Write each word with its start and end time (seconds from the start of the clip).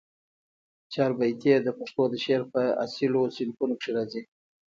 چاربیتې 0.93 1.53
د 1.61 1.67
پښتو 1.77 2.03
د 2.11 2.15
شعر 2.23 2.41
په 2.53 2.61
اصیلو 2.85 3.21
صنفونوکښي 3.35 3.91
راځي 3.97 4.21